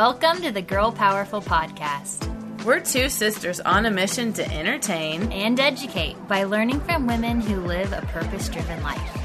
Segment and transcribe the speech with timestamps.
[0.00, 2.24] Welcome to the Girl Powerful Podcast
[2.64, 5.30] We're two sisters on a mission to entertain.
[5.30, 9.18] and educate by learning from women who live a purpose driven life.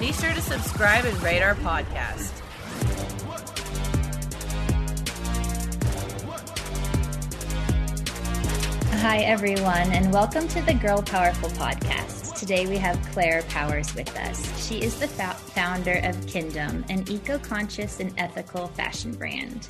[0.00, 2.32] Be sure to subscribe and rate our podcast.
[9.02, 12.34] Hi, everyone, and welcome to the Girl Powerful Podcast.
[12.36, 14.66] Today we have Claire Powers with us.
[14.66, 19.68] She is the fou- founder of Kingdom, an eco conscious and ethical fashion brand.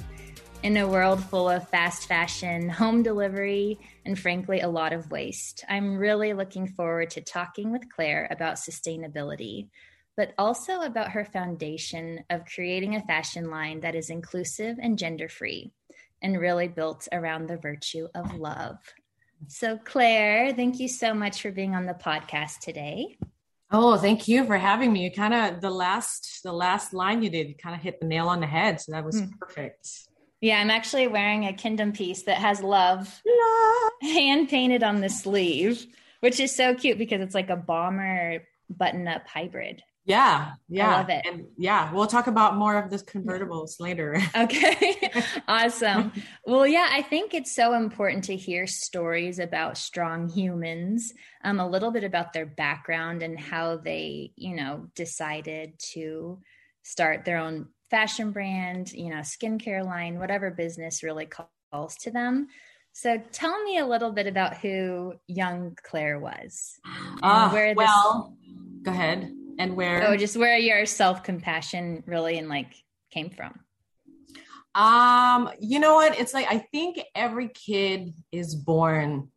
[0.63, 5.65] In a world full of fast fashion, home delivery, and frankly, a lot of waste,
[5.71, 9.69] I'm really looking forward to talking with Claire about sustainability,
[10.19, 15.31] but also about her foundation of creating a fashion line that is inclusive and gender
[15.31, 15.73] free
[16.21, 18.77] and really built around the virtue of love.
[19.49, 23.17] So, Claire, thank you so much for being on the podcast today.
[23.73, 25.05] Oh, thank you for having me.
[25.05, 28.29] You kind of the last the last line you did, kind of hit the nail
[28.29, 28.79] on the head.
[28.81, 29.31] So that was Hmm.
[29.41, 30.10] perfect.
[30.41, 33.93] Yeah, I'm actually wearing a Kingdom piece that has love love.
[34.03, 35.87] hand painted on the sleeve,
[36.21, 39.83] which is so cute because it's like a bomber button up hybrid.
[40.07, 40.97] Yeah, yeah.
[40.97, 41.25] love it.
[41.27, 44.21] And yeah, we'll talk about more of this convertibles later.
[44.35, 45.13] Okay,
[45.49, 46.13] awesome.
[46.47, 51.13] Well, yeah, I think it's so important to hear stories about strong humans,
[51.45, 56.41] um, a little bit about their background and how they, you know, decided to
[56.83, 62.49] start their own fashion brand, you know, skincare line, whatever business really calls to them.
[62.93, 66.79] So tell me a little bit about who young Claire was.
[67.23, 68.37] Ah, where this- well,
[68.83, 69.33] go ahead.
[69.59, 70.07] And where?
[70.07, 72.75] Oh, just where your self compassion really and like
[73.11, 73.61] came from.
[74.75, 76.19] Um, you know what?
[76.19, 79.31] It's like I think every kid is born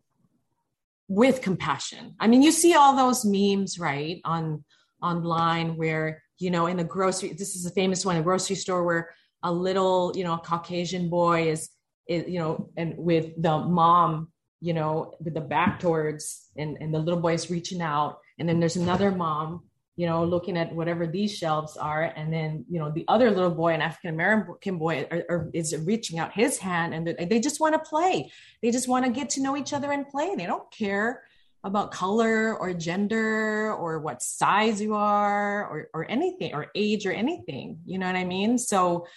[1.07, 2.15] with compassion.
[2.19, 4.63] I mean, you see all those memes, right, on
[5.01, 8.83] online where, you know, in the grocery, this is a famous one, a grocery store
[8.83, 9.09] where
[9.43, 11.69] a little, you know, Caucasian boy is,
[12.07, 14.31] is you know, and with the mom,
[14.61, 18.19] you know, with the back towards and, and the little boy is reaching out.
[18.37, 19.63] And then there's another mom
[19.95, 22.11] you know, looking at whatever these shelves are.
[22.15, 25.75] And then, you know, the other little boy, an African American boy, are, are, is
[25.85, 28.31] reaching out his hand and they- they just want to play.
[28.63, 30.33] They just want to get to know each other and play.
[30.35, 31.21] They don't care
[31.63, 37.11] about color or gender or what size you are or, or anything or age or
[37.13, 37.79] anything.
[37.85, 38.57] You know what I mean?
[38.57, 39.07] So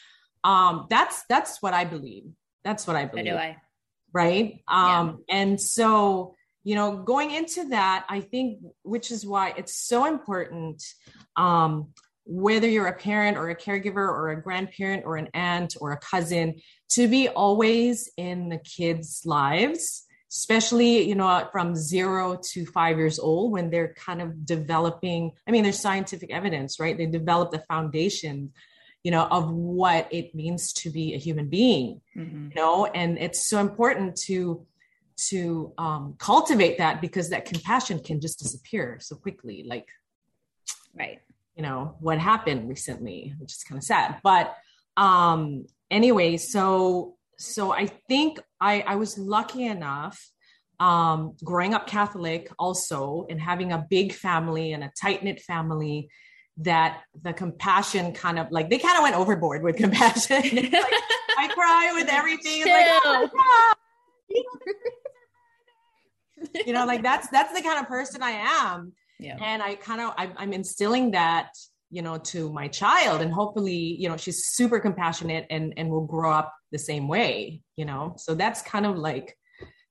[0.44, 2.24] um, that's that's what I believe.
[2.64, 3.56] That's what I So believe do I.
[4.12, 6.34] right um and so
[6.64, 10.82] you know going into that i think which is why it's so important
[11.36, 11.88] um
[12.24, 15.96] whether you're a parent or a caregiver or a grandparent or an aunt or a
[15.98, 16.54] cousin
[16.88, 23.19] to be always in the kids lives especially you know from 0 to 5 years
[23.19, 27.60] old when they're kind of developing i mean there's scientific evidence right they develop the
[27.60, 28.52] foundation
[29.05, 32.50] you know of what it means to be a human being Mhm.
[32.50, 34.67] you know and it's so important to
[35.31, 39.88] to um, cultivate that because that compassion can just disappear so quickly like
[40.99, 41.20] Right.
[41.55, 44.56] you know what happened recently which is kind of sad but
[44.96, 50.31] um anyway so so i think i i was lucky enough
[50.81, 56.09] um growing up catholic also and having a big family and a tight knit family
[56.59, 60.37] that the compassion kind of like they kind of went overboard with compassion.
[60.37, 60.75] Like,
[61.38, 62.62] i cry with everything.
[62.62, 63.29] It's like, oh.
[64.29, 64.44] You
[66.44, 68.93] know, you know like that's that's the kind of person i am.
[69.19, 69.38] Yeah.
[69.41, 71.49] and i kind of I, i'm instilling that
[71.91, 73.21] you know to my child.
[73.21, 77.62] And hopefully you know she's super compassionate and and will grow up the same way
[77.77, 78.15] you know?
[78.19, 79.37] So that's kind of like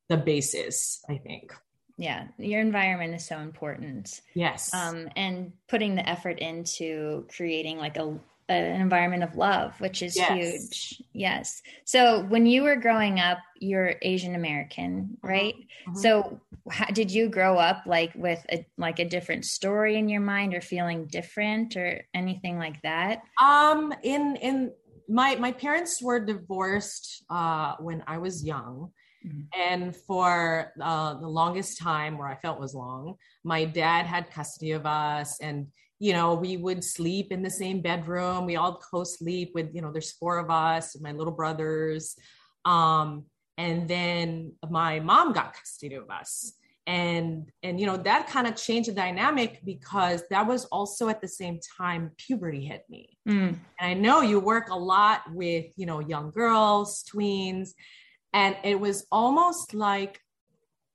[0.09, 1.53] the basis i think.
[1.97, 2.27] Yeah.
[2.37, 4.19] Your environment is so important.
[4.33, 4.73] Yes.
[4.73, 10.15] Um and putting the effort into creating like a an environment of love, which is
[10.15, 10.31] yes.
[10.31, 11.03] huge.
[11.13, 11.61] Yes.
[11.85, 15.27] So when you were growing up, you're Asian American, mm-hmm.
[15.27, 15.55] right?
[15.55, 15.97] Mm-hmm.
[15.97, 16.39] So
[16.69, 20.53] how, did you grow up like with a like a different story in your mind,
[20.53, 23.23] or feeling different, or anything like that?
[23.41, 24.71] Um, in in
[25.09, 28.91] my my parents were divorced uh, when I was young.
[29.25, 29.59] Mm-hmm.
[29.59, 34.71] And for uh, the longest time, where I felt was long, my dad had custody
[34.73, 35.65] of us, and
[35.99, 38.45] you know, we would sleep in the same bedroom.
[38.45, 42.15] We all co-sleep with, you know, there's four of us, my little brothers.
[42.65, 43.25] Um,
[43.57, 46.53] and then my mom got custody of us.
[46.87, 51.19] And and you know, that kind of changed the dynamic because that was also at
[51.19, 53.17] the same time puberty hit me.
[53.27, 53.57] Mm.
[53.57, 57.69] And I know you work a lot with, you know, young girls, tweens,
[58.33, 60.19] and it was almost like,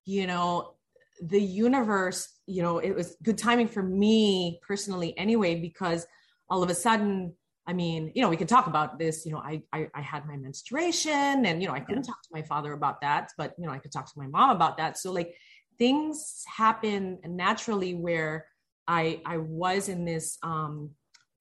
[0.05, 0.75] you know,
[1.23, 6.07] the universe, you know, it was good timing for me personally anyway, because
[6.49, 7.35] all of a sudden,
[7.67, 9.25] I mean, you know, we could talk about this.
[9.25, 12.29] You know, I, I, I had my menstruation, and you know, I couldn't talk to
[12.33, 14.99] my father about that, but you know, I could talk to my mom about that.
[14.99, 15.35] So like,
[15.79, 18.47] things happen naturally where
[18.89, 20.91] I I was in this, um,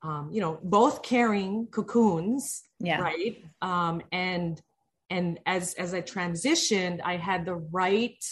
[0.04, 4.62] um, you know, both carrying cocoons, yeah, right, um, and
[5.10, 8.24] and as as I transitioned, I had the right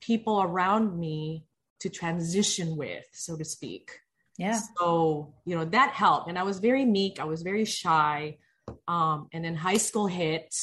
[0.00, 1.44] people around me
[1.80, 4.00] to transition with, so to speak.
[4.38, 4.58] Yeah.
[4.78, 6.28] So, you know, that helped.
[6.28, 8.38] And I was very meek, I was very shy.
[8.86, 10.54] Um, and then high school hit,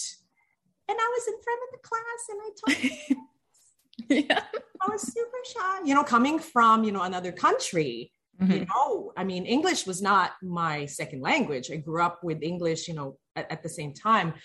[0.90, 4.42] and I was in front of the class and I told yeah.
[4.82, 8.12] I was super shy, you know, coming from, you know, another country.
[8.42, 8.52] Mm-hmm.
[8.52, 11.72] You know, I mean, English was not my second language.
[11.72, 14.36] I grew up with English, you know, at, at the same time,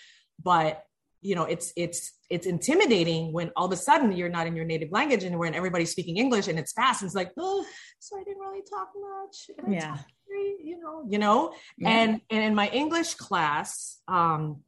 [0.41, 0.83] but
[1.23, 4.65] you know it's it's it's intimidating when all of a sudden you're not in your
[4.65, 7.65] native language and when everybody's speaking english and it's fast and it's like oh
[7.99, 9.49] so i didn't really talk much.
[9.67, 9.97] Yeah.
[10.27, 11.53] very, you know you know?
[11.77, 11.89] Yeah.
[11.89, 14.61] and and in my english class um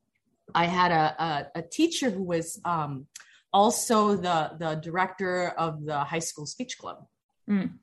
[0.53, 1.23] i had a
[1.55, 3.07] a, a teacher who was um
[3.53, 7.05] also the the director of the high school speech club.
[7.49, 7.73] Mm.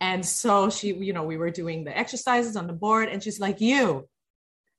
[0.00, 3.40] and so she you know we were doing the exercises on the board and she's
[3.40, 4.08] like you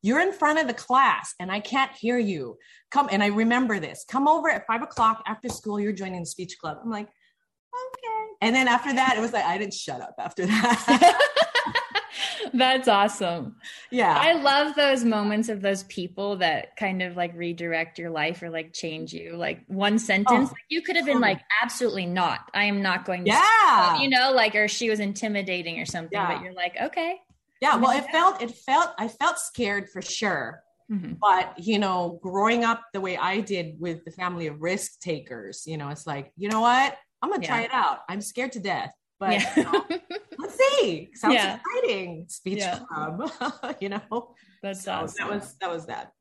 [0.01, 2.57] you're in front of the class and I can't hear you.
[2.91, 4.05] Come, and I remember this.
[4.07, 5.79] Come over at five o'clock after school.
[5.79, 6.77] You're joining the speech club.
[6.83, 8.27] I'm like, okay.
[8.41, 11.19] And then after that, it was like, I didn't shut up after that.
[12.53, 13.57] That's awesome.
[13.91, 14.17] Yeah.
[14.17, 18.49] I love those moments of those people that kind of like redirect your life or
[18.49, 19.35] like change you.
[19.35, 22.49] Like one sentence, oh, like you could have been like, absolutely not.
[22.53, 23.99] I am not going to, yeah.
[23.99, 26.33] you know, like, or she was intimidating or something, yeah.
[26.33, 27.19] but you're like, okay,
[27.61, 30.61] yeah well it felt it felt i felt scared for sure.
[30.91, 31.13] Mm-hmm.
[31.21, 35.67] but you know growing up the way i did with the family of risk takers
[35.67, 36.97] you know it's like you know what?
[37.21, 37.47] I'm gonna yeah.
[37.47, 37.99] try it out.
[38.09, 39.53] I'm scared to death but yeah.
[39.55, 39.85] you know,
[40.39, 41.09] let's see.
[41.13, 41.59] Sounds yeah.
[41.59, 42.25] exciting.
[42.29, 43.29] Speech club
[43.79, 44.35] you know?
[44.63, 45.27] That's so awesome.
[45.27, 46.13] that was that was that.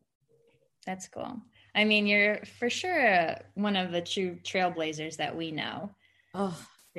[0.84, 1.40] That's cool.
[1.74, 5.90] I mean you're for sure one of the true trailblazers that we know.
[6.34, 6.58] Oh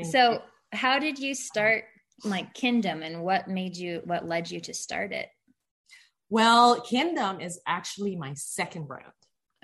[0.10, 0.40] so you.
[0.72, 1.84] how did you start
[2.24, 5.30] like Kingdom and what made you what led you to start it?
[6.30, 9.12] Well, Kingdom is actually my second brand.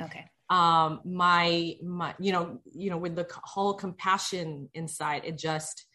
[0.02, 0.26] Okay.
[0.50, 5.86] Um my my you know, you know with the whole compassion inside it just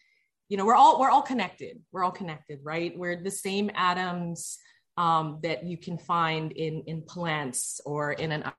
[0.49, 1.79] you know, we're all we're all connected.
[1.93, 2.97] We're all connected, right?
[2.97, 4.57] We're the same atoms
[4.97, 8.51] um that you can find in in plants or in an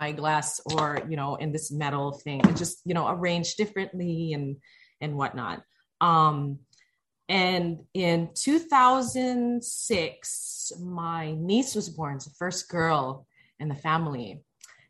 [0.00, 4.56] eyeglass or you know in this metal thing and just you know arranged differently and
[5.00, 5.62] and whatnot
[6.00, 6.58] um
[7.30, 13.28] and in 2006, my niece was born, it's the first girl
[13.60, 14.42] in the family.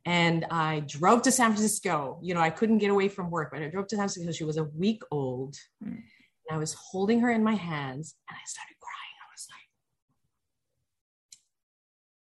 [0.06, 2.18] And I drove to San Francisco.
[2.22, 4.32] You know, I couldn't get away from work, but I drove to San Francisco.
[4.32, 5.54] She was a week old.
[5.84, 5.98] Mm.
[5.98, 6.02] And
[6.50, 9.16] I was holding her in my hands and I started crying.
[9.22, 9.68] I was like,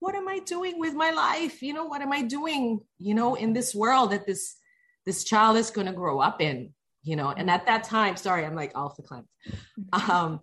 [0.00, 1.62] what am I doing with my life?
[1.62, 4.56] You know, what am I doing, you know, in this world that this
[5.04, 6.72] this child is going to grow up in?
[7.06, 9.26] You know and at that time sorry i'm like off the climb
[9.92, 10.40] um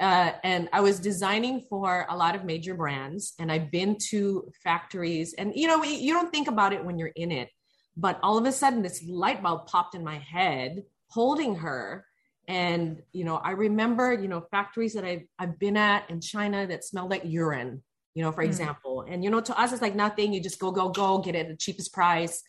[0.00, 4.48] uh, and I was designing for a lot of major brands, and I've been to
[4.62, 7.48] factories, and you know, you don't think about it when you're in it,
[7.96, 12.06] but all of a sudden, this light bulb popped in my head, holding her,
[12.46, 16.64] and you know, I remember, you know, factories that I've I've been at in China
[16.68, 17.82] that smelled like urine,
[18.14, 18.46] you know, for mm.
[18.46, 20.32] example, and you know, to us, it's like nothing.
[20.32, 22.40] You just go, go, go, get it at the cheapest price,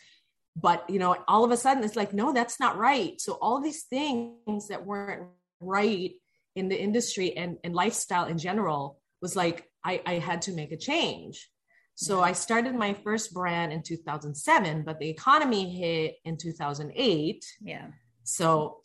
[0.62, 3.62] but you know all of a sudden it's like no that's not right so all
[3.62, 5.28] these things that weren't
[5.60, 6.14] right
[6.56, 10.72] in the industry and, and lifestyle in general was like I, I had to make
[10.72, 11.50] a change.
[11.96, 17.46] So I started my first brand in 2007, but the economy hit in 2008.
[17.62, 17.88] Yeah.
[18.24, 18.78] So,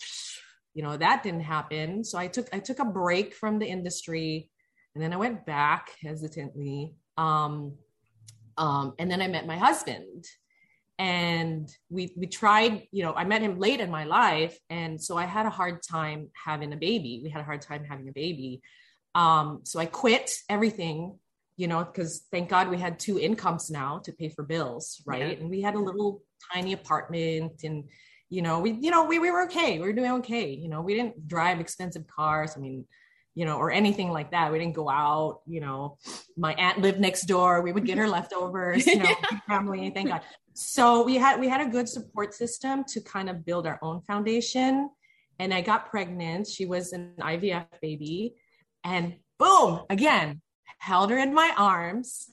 [0.75, 2.03] you know, that didn't happen.
[2.03, 4.51] So I took I took a break from the industry
[4.95, 6.95] and then I went back hesitantly.
[7.17, 7.77] Um,
[8.57, 10.25] um, and then I met my husband
[10.99, 15.17] and we we tried you know i met him late in my life and so
[15.17, 18.13] i had a hard time having a baby we had a hard time having a
[18.13, 18.63] baby
[19.17, 21.19] um so i quit everything
[21.57, 25.21] you know because thank god we had two incomes now to pay for bills right
[25.21, 25.41] yeah.
[25.41, 26.23] and we had a little
[26.53, 27.85] tiny apartment and
[28.31, 30.81] you know we you know we, we were okay we were doing okay you know
[30.81, 32.85] we didn't drive expensive cars i mean
[33.35, 34.53] you know, or anything like that.
[34.53, 35.99] We didn't go out, you know,
[36.37, 37.63] my aunt lived next door.
[37.63, 39.39] We would get her leftovers, you know, yeah.
[39.49, 40.23] family, thank God.
[40.55, 44.01] So we had we had a good support system to kind of build our own
[44.03, 44.89] foundation.
[45.39, 46.47] And I got pregnant.
[46.47, 48.35] She was an IVF baby.
[48.85, 50.41] And boom, again,
[50.79, 52.31] held her in my arms.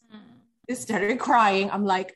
[0.69, 1.71] Just started crying.
[1.71, 2.15] I'm like,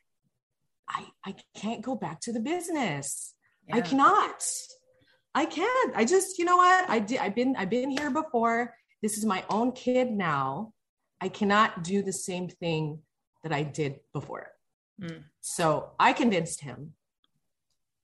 [0.88, 3.34] I, I can't go back to the business.
[3.68, 3.78] Yeah.
[3.78, 4.44] I cannot.
[5.34, 5.96] I can't.
[5.96, 6.90] I just, you know what?
[6.90, 7.20] I did.
[7.20, 8.76] I've been, I've been here before.
[9.02, 10.74] This is my own kid now.
[11.20, 13.00] I cannot do the same thing
[13.44, 14.55] that I did before.
[15.02, 15.24] Mm.
[15.42, 16.94] So I convinced him,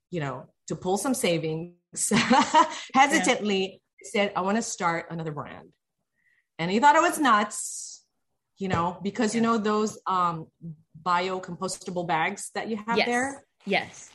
[0.10, 1.74] you know, to pull some savings.
[2.94, 4.10] Hesitantly yeah.
[4.12, 5.70] said, "I want to start another brand,"
[6.60, 8.04] and he thought it was nuts,
[8.58, 9.42] you know, because yeah.
[9.42, 10.48] you know those um,
[11.02, 13.08] biocompostable bags that you have yes.
[13.08, 13.46] there.
[13.66, 14.10] Yes,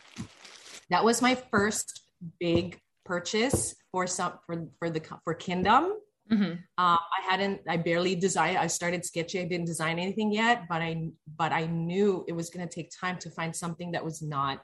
[0.90, 2.02] that was my first
[2.40, 5.94] big purchase for some for for the for Kingdom.
[6.30, 6.52] Mm-hmm.
[6.52, 8.58] Um, I hadn't, I barely designed.
[8.58, 9.44] I started sketching.
[9.44, 12.90] I didn't design anything yet, but I, but I knew it was going to take
[12.90, 14.60] time to find something that was not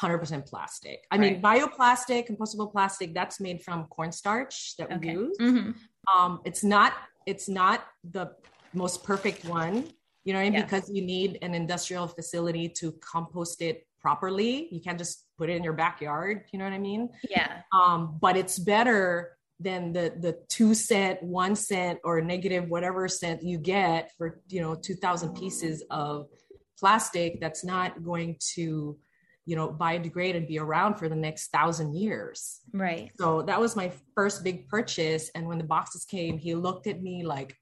[0.00, 1.04] 100% plastic.
[1.10, 1.32] I right.
[1.32, 3.14] mean, bioplastic, compostable plastic.
[3.14, 5.16] That's made from cornstarch that okay.
[5.16, 5.36] we use.
[5.40, 6.18] Mm-hmm.
[6.18, 6.94] Um, it's not,
[7.26, 8.32] it's not the
[8.74, 9.88] most perfect one.
[10.24, 10.54] You know what I mean?
[10.54, 10.62] Yeah.
[10.62, 14.68] Because you need an industrial facility to compost it properly.
[14.70, 16.44] You can't just put it in your backyard.
[16.52, 17.08] You know what I mean?
[17.28, 17.62] Yeah.
[17.72, 23.42] Um, but it's better than the the two cent, one cent, or negative whatever cent
[23.42, 26.26] you get for you know two thousand pieces of
[26.78, 28.98] plastic that's not going to
[29.44, 32.60] you know biodegrade and be around for the next thousand years.
[32.72, 33.10] Right.
[33.18, 35.30] So that was my first big purchase.
[35.34, 37.56] And when the boxes came he looked at me like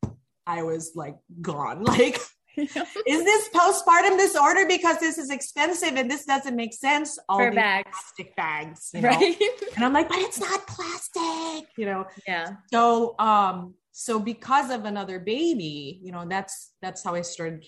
[0.47, 1.85] i was like gone.
[1.91, 2.21] Like
[2.57, 7.19] is this postpartum disorder because this is expensive and this doesn't make sense?
[7.29, 7.91] All For bags.
[7.91, 9.09] plastic bags, you know?
[9.09, 9.37] right?
[9.77, 12.07] and I'm like, but it's not plastic, you know.
[12.27, 12.49] Yeah.
[12.73, 17.67] So, um, so because of another baby, you know, that's that's how I started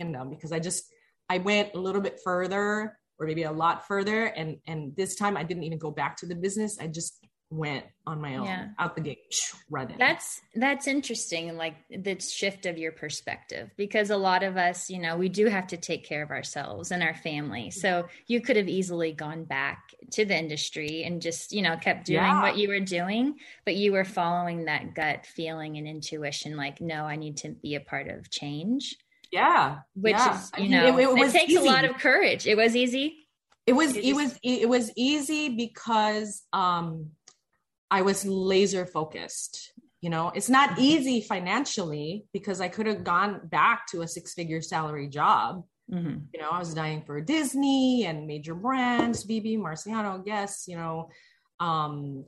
[0.00, 0.84] Kingdom because I just
[1.28, 5.36] I went a little bit further or maybe a lot further, and and this time
[5.36, 6.78] I didn't even go back to the business.
[6.80, 8.66] I just went on my own yeah.
[8.78, 9.34] out the gate
[9.70, 14.90] running that's that's interesting like the shift of your perspective because a lot of us
[14.90, 18.42] you know we do have to take care of ourselves and our family so you
[18.42, 22.42] could have easily gone back to the industry and just you know kept doing yeah.
[22.42, 27.04] what you were doing but you were following that gut feeling and intuition like no
[27.04, 28.94] i need to be a part of change
[29.32, 30.34] yeah which yeah.
[30.34, 31.66] is you know it, it, it takes easy.
[31.66, 33.24] a lot of courage it was easy
[33.66, 37.10] it was it was it was easy because um
[37.90, 39.72] I was laser focused.
[40.00, 40.80] You know, it's not mm-hmm.
[40.80, 45.64] easy financially because I could have gone back to a six figure salary job.
[45.92, 46.18] Mm-hmm.
[46.32, 51.08] You know, I was dying for Disney and major brands, BB, Marciano, Guess, you know,
[51.60, 52.24] um,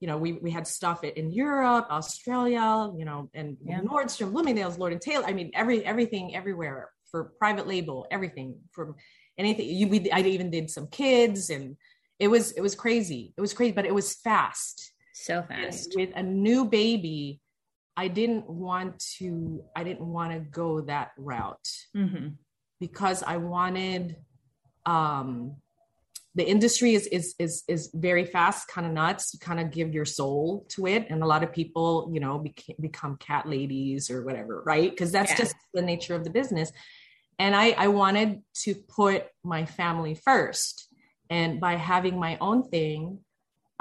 [0.00, 3.80] you know, we, we had stuff in Europe, Australia, you know, and yeah.
[3.80, 5.24] Nordstrom, Bloomingdale's, Lord and Taylor.
[5.24, 8.96] I mean, every everything everywhere for private label, everything from
[9.38, 9.68] anything.
[9.68, 11.76] You, we, I even did some kids, and
[12.18, 13.32] it was it was crazy.
[13.36, 14.91] It was crazy, but it was fast.
[15.22, 15.92] So fast.
[15.94, 17.40] with a new baby,
[17.96, 22.28] I didn't want to, I didn't want to go that route mm-hmm.
[22.80, 24.16] because I wanted,
[24.84, 25.56] um,
[26.34, 29.34] the industry is is is is very fast, kind of nuts.
[29.34, 32.38] You kind of give your soul to it, and a lot of people, you know,
[32.38, 34.90] beca- become cat ladies or whatever, right?
[34.90, 35.36] Because that's yeah.
[35.36, 36.72] just the nature of the business.
[37.38, 40.88] And I I wanted to put my family first,
[41.28, 43.18] and by having my own thing,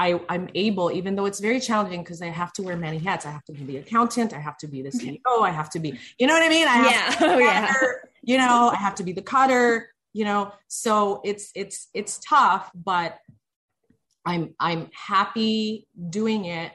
[0.01, 3.27] I, I'm able, even though it's very challenging because I have to wear many hats.
[3.27, 5.79] I have to be the accountant, I have to be the CEO, I have to
[5.79, 6.67] be, you know what I mean?
[6.67, 7.17] I have yeah.
[7.22, 7.72] oh, yeah.
[8.24, 10.53] you know, I have to be the cutter, you know.
[10.67, 13.20] So it's it's it's tough, but
[14.25, 16.72] I'm I'm happy doing it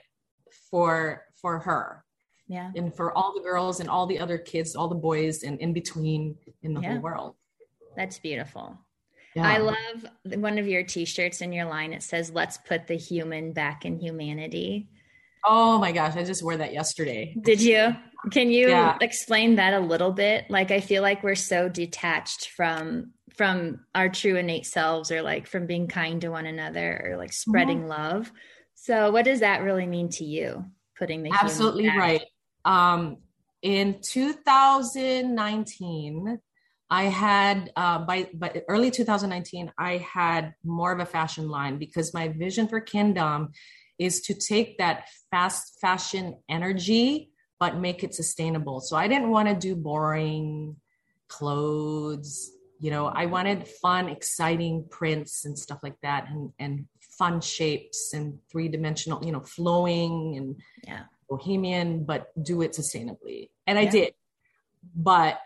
[0.70, 2.04] for for her.
[2.46, 2.70] Yeah.
[2.76, 5.72] And for all the girls and all the other kids, all the boys and in
[5.72, 6.92] between in the yeah.
[6.92, 7.34] whole world.
[7.96, 8.78] That's beautiful.
[9.36, 9.46] Yeah.
[9.46, 10.06] I love
[10.40, 11.92] one of your t-shirts in your line.
[11.92, 14.88] It says, "Let's put the human back in humanity."
[15.44, 17.36] Oh my gosh, I just wore that yesterday.
[17.42, 17.94] Did you?
[18.32, 18.96] Can you yeah.
[19.02, 20.46] explain that a little bit?
[20.48, 25.46] Like I feel like we're so detached from from our true innate selves or like
[25.46, 27.90] from being kind to one another or like spreading mm-hmm.
[27.90, 28.32] love.
[28.74, 30.64] So what does that really mean to you?
[30.98, 32.22] Putting the Absolutely right.
[32.64, 33.18] Um
[33.60, 36.40] in 2019
[36.88, 42.14] I had uh, by by early 2019, I had more of a fashion line because
[42.14, 43.50] my vision for Kingdom
[43.98, 48.80] is to take that fast fashion energy but make it sustainable.
[48.80, 50.76] So I didn't want to do boring
[51.28, 52.50] clothes.
[52.80, 56.86] You know, I wanted fun, exciting prints and stuff like that, and and
[57.18, 61.04] fun shapes and three dimensional, you know, flowing and yeah.
[61.30, 63.48] bohemian, but do it sustainably.
[63.66, 64.12] And I did.
[64.94, 65.40] But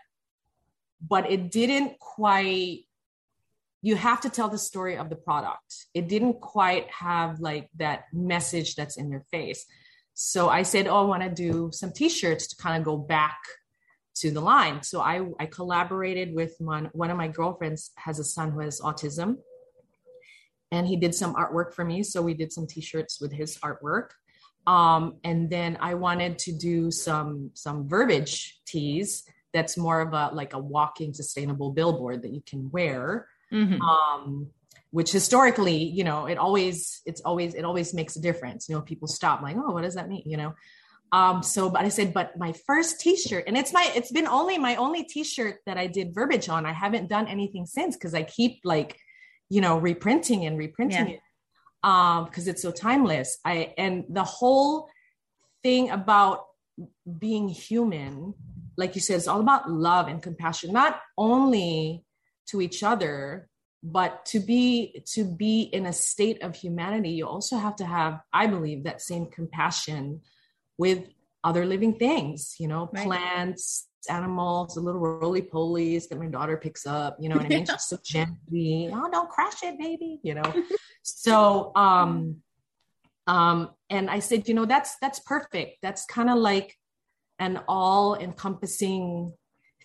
[1.07, 2.85] but it didn't quite
[3.83, 5.87] you have to tell the story of the product.
[5.95, 9.65] It didn't quite have like that message that's in your face.
[10.13, 13.39] So i said oh i want to do some t-shirts to kind of go back
[14.15, 14.83] to the line.
[14.83, 18.81] So i i collaborated with one one of my girlfriends has a son who has
[18.81, 19.37] autism
[20.71, 22.01] and he did some artwork for me.
[22.03, 24.11] So we did some t-shirts with his artwork.
[24.67, 30.29] Um, and then i wanted to do some some verbiage tees that's more of a
[30.33, 33.27] like a walking sustainable billboard that you can wear.
[33.51, 33.81] Mm-hmm.
[33.81, 34.47] um,
[34.91, 38.67] which historically you know it always it's always it always makes a difference.
[38.69, 40.23] You know people stop like oh what does that mean?
[40.25, 40.53] You know?
[41.11, 44.57] Um so but i said but my first t-shirt and it's my it's been only
[44.57, 46.65] my only t-shirt that i did verbiage on.
[46.65, 48.97] I haven't done anything since because i keep like
[49.49, 51.13] you know reprinting and reprinting yeah.
[51.15, 51.19] it
[51.83, 53.39] um because it's so timeless.
[53.43, 54.89] I and the whole
[55.63, 56.45] thing about
[57.19, 58.33] being human
[58.81, 62.03] like you said, it's all about love and compassion, not only
[62.47, 63.47] to each other,
[63.83, 68.19] but to be to be in a state of humanity, you also have to have,
[68.33, 70.21] I believe, that same compassion
[70.77, 71.07] with
[71.43, 73.05] other living things, you know, right.
[73.05, 77.49] plants, animals, the little roly polies that my daughter picks up, you know what I
[77.49, 77.65] mean?
[77.75, 80.53] Just so gently, oh, don't crash it, baby, you know.
[81.03, 82.37] so um
[83.27, 85.77] um and I said, you know, that's that's perfect.
[85.83, 86.77] That's kind of like
[87.41, 89.33] an all encompassing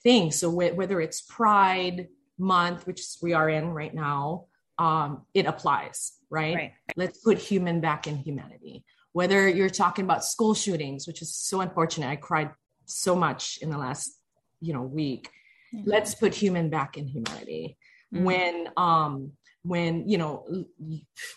[0.02, 0.30] thing.
[0.30, 4.44] So whether it's Pride Month, which we are in right now,
[4.78, 6.54] um, it applies, right?
[6.54, 6.72] right?
[6.96, 8.84] Let's put human back in humanity.
[9.12, 12.50] Whether you're talking about school shootings, which is so unfortunate, I cried
[12.84, 14.20] so much in the last,
[14.60, 15.30] you know, week.
[15.74, 15.88] Mm-hmm.
[15.88, 17.78] Let's put human back in humanity.
[18.14, 18.24] Mm-hmm.
[18.24, 20.66] When, um, when you know,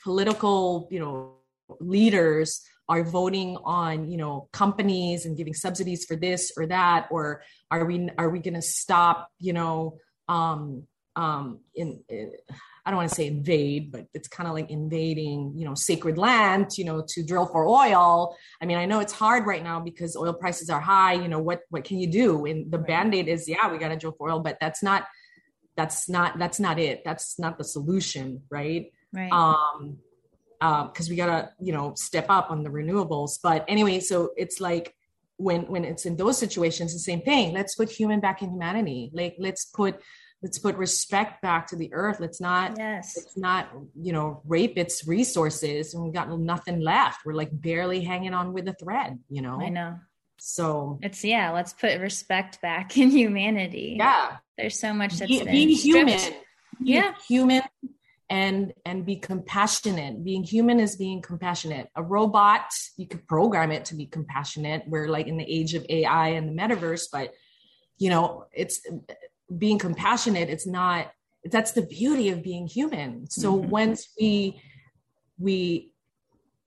[0.03, 1.35] political, you know,
[1.79, 7.41] leaders are voting on you know companies and giving subsidies for this or that or
[7.71, 9.97] are we are we going to stop you know
[10.27, 10.83] um
[11.15, 12.31] um in, in
[12.85, 16.17] I don't want to say invade, but it's kind of like invading, you know, sacred
[16.17, 18.35] land, you know, to drill for oil.
[18.59, 21.13] I mean, I know it's hard right now because oil prices are high.
[21.13, 22.45] You know, what what can you do?
[22.45, 25.05] And the band-aid is, yeah, we got to drill for oil, but that's not
[25.77, 27.03] that's not that's not it.
[27.05, 28.91] That's not the solution, right?
[29.13, 29.31] Right.
[29.31, 29.99] Um,
[30.59, 33.39] because um, we gotta you know step up on the renewables.
[33.41, 34.95] But anyway so it's like
[35.37, 37.53] when when it's in those situations the same thing.
[37.53, 39.09] Let's put human back in humanity.
[39.13, 40.01] Like let's put
[40.43, 42.19] let's put respect back to the earth.
[42.19, 43.13] Let's not yes.
[43.17, 43.69] let's not
[43.99, 47.25] you know rape its resources and we got nothing left.
[47.25, 49.61] We're like barely hanging on with a thread you know?
[49.61, 49.95] I know.
[50.37, 53.95] So it's yeah let's put respect back in humanity.
[53.97, 54.37] Yeah.
[54.57, 56.19] There's so much that's be, being human
[56.81, 57.13] yeah.
[57.27, 57.61] human
[58.29, 60.23] and and be compassionate.
[60.23, 61.89] Being human is being compassionate.
[61.95, 64.83] A robot you could program it to be compassionate.
[64.87, 67.33] We're like in the age of ai and the metaverse but
[67.97, 68.81] you know it's
[69.57, 71.11] being compassionate it's not
[71.45, 73.29] that's the beauty of being human.
[73.29, 73.69] So mm-hmm.
[73.69, 74.61] once we
[75.39, 75.93] we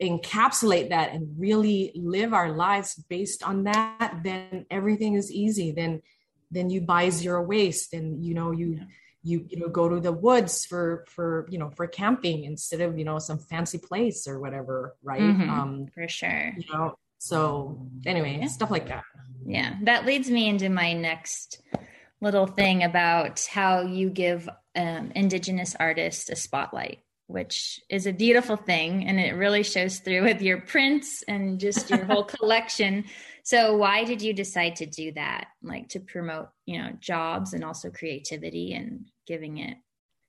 [0.01, 5.71] encapsulate that and really live our lives based on that then everything is easy.
[5.71, 6.03] Then
[6.51, 8.85] then you buy zero waste and you know you yeah
[9.23, 12.99] you you know go to the woods for for you know for camping instead of
[12.99, 15.21] you know some fancy place or whatever right?
[15.21, 16.53] Mm-hmm, um for sure.
[16.57, 18.49] you know so anyway yeah.
[18.49, 19.05] stuff like that.
[19.47, 19.77] Yeah.
[19.83, 21.61] That leads me into my next
[22.21, 26.99] little thing about how you give um, indigenous artists a spotlight
[27.33, 31.89] which is a beautiful thing and it really shows through with your prints and just
[31.89, 33.05] your whole collection.
[33.43, 35.47] So why did you decide to do that?
[35.63, 39.77] Like to promote you know jobs and also creativity and giving it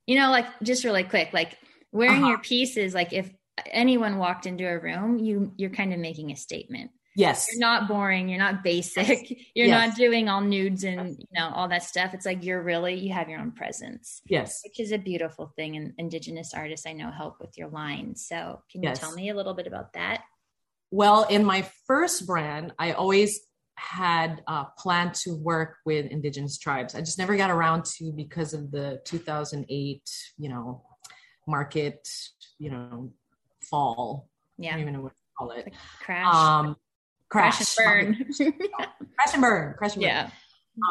[0.06, 1.58] you know like just really quick like
[1.92, 2.30] wearing uh-huh.
[2.30, 3.32] your pieces like if
[3.68, 6.92] anyone walked into a room you you're kind of making a statement.
[7.16, 7.48] Yes.
[7.52, 9.30] You're not boring you're not basic.
[9.56, 9.90] You're yes.
[9.90, 12.16] not doing all nudes and you know all that stuff.
[12.16, 14.62] It's like you're really you have your own presence yes.
[14.64, 18.64] which is a beautiful thing and indigenous artists i know help with your line so
[18.72, 19.00] can you yes.
[19.00, 20.24] tell me a little bit about that?
[20.90, 23.40] Well, in my first brand, I always
[23.76, 26.96] had uh, planned to work with indigenous tribes.
[26.96, 30.02] I just never got around to because of the 2008,
[30.38, 30.84] you know,
[31.48, 32.08] market,
[32.60, 33.12] you know,
[33.70, 34.30] fall.
[34.58, 34.70] Yeah.
[34.70, 35.66] I don't even know what to call it.
[35.66, 36.34] Like crash.
[36.34, 36.76] Um,
[37.30, 38.54] crash, crash and burn.
[39.16, 40.10] crash and burn, crash and burn.
[40.10, 40.30] yeah.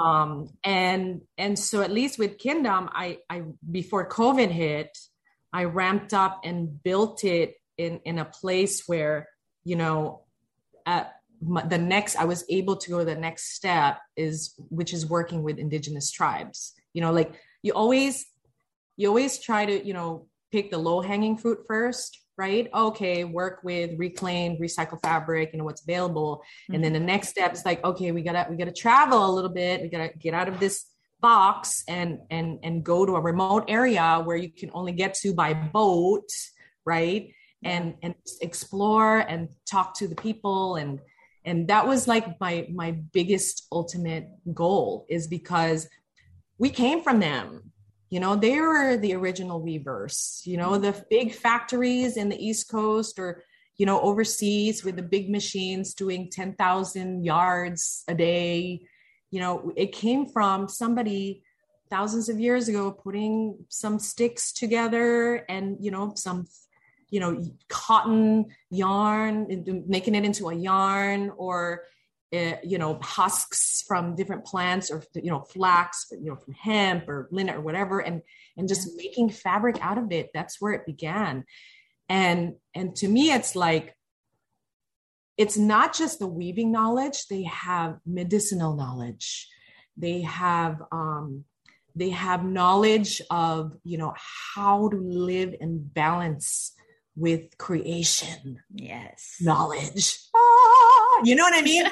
[0.00, 4.96] Um, and and so at least with Kingdom, I I before COVID hit,
[5.52, 9.28] I ramped up and built it in in a place where
[9.64, 10.22] you know
[10.86, 11.14] at
[11.68, 15.58] the next I was able to go the next step is which is working with
[15.58, 16.74] indigenous tribes.
[16.94, 18.26] You know, like you always
[18.96, 22.68] you always try to you know pick the low hanging fruit first right?
[22.72, 26.36] Okay work with reclaimed recycled fabric you know what's available.
[26.38, 26.74] Mm-hmm.
[26.74, 29.50] and then the next step is like okay we gotta we gotta travel a little
[29.50, 29.82] bit.
[29.82, 30.86] We gotta get out of this
[31.20, 35.34] box and and and go to a remote area where you can only get to
[35.34, 36.28] by boat
[36.84, 37.32] right?
[37.64, 41.00] And and explore and talk to the people and
[41.44, 45.88] and that was like my my biggest ultimate goal is because
[46.58, 47.72] we came from them.
[48.10, 52.70] You know they were the original weavers you know the big factories in the east
[52.70, 53.42] coast or
[53.78, 58.82] you know overseas with the big machines doing 10,000 yards a day.
[59.30, 61.42] You know it came from somebody
[61.88, 66.46] thousands of years ago putting some sticks together and you know some
[67.12, 71.82] you know cotton yarn making it into a yarn or
[72.34, 77.06] uh, you know husks from different plants or you know flax you know from hemp
[77.06, 78.22] or linen or whatever and
[78.56, 80.30] and just making fabric out of it.
[80.32, 81.44] That's where it began.
[82.08, 83.94] And and to me it's like
[85.36, 89.48] it's not just the weaving knowledge they have medicinal knowledge.
[89.98, 91.44] They have um
[91.94, 94.14] they have knowledge of you know
[94.54, 96.72] how to live in balance
[97.16, 99.36] with creation yes.
[99.40, 100.18] knowledge.
[100.34, 101.84] Ah, you know what i mean?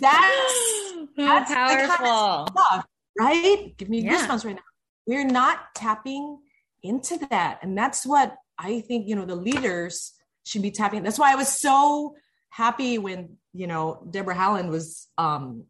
[0.00, 2.86] that's, that's powerful kind of stuff,
[3.18, 3.74] right?
[3.76, 4.26] Give me yeah.
[4.26, 4.62] goosebumps right now.
[5.06, 6.38] We're not tapping
[6.82, 7.58] into that.
[7.62, 10.12] And that's what i think you know the leaders
[10.44, 11.02] should be tapping.
[11.02, 12.14] That's why i was so
[12.50, 15.64] happy when you know deborah haaland was um,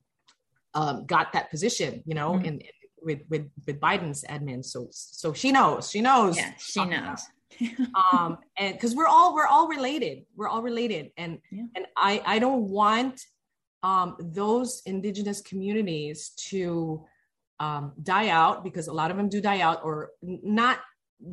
[0.74, 2.44] um got that position you know mm-hmm.
[2.44, 2.70] in, in
[3.02, 4.64] with with with biden's admin.
[4.64, 5.90] So so she knows.
[5.90, 6.36] She knows.
[6.36, 7.22] Yeah she knows
[8.12, 11.64] um and because we're all we're all related we're all related and yeah.
[11.74, 13.24] and i i don't want
[13.82, 17.04] um those indigenous communities to
[17.60, 20.80] um die out because a lot of them do die out or not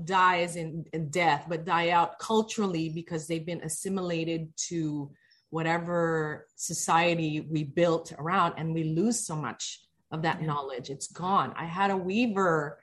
[0.06, 5.12] dies in, in death but die out culturally because they've been assimilated to
[5.50, 10.48] whatever society we built around and we lose so much of that yeah.
[10.48, 12.80] knowledge it's gone i had a weaver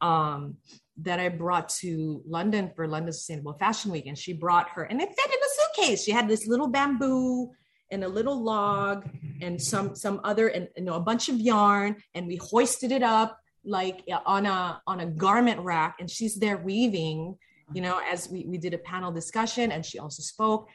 [0.00, 0.56] um
[0.98, 4.06] that I brought to London for London Sustainable Fashion Week.
[4.06, 6.04] And she brought her, and it fit in a suitcase.
[6.04, 7.50] She had this little bamboo
[7.90, 9.08] and a little log
[9.42, 13.02] and some some other and you know a bunch of yarn, and we hoisted it
[13.02, 15.96] up like on a on a garment rack.
[15.98, 17.36] And she's there weaving,
[17.72, 20.68] you know, as we we did a panel discussion, and she also spoke.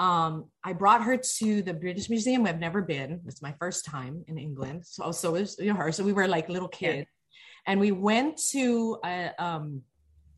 [0.00, 2.46] Um, I brought her to the British Museum.
[2.46, 3.20] I've never been.
[3.26, 4.86] It's my first time in England.
[4.86, 5.92] So so it was you know, her.
[5.92, 7.08] So we were like little kids
[7.66, 9.82] and we went to a, um,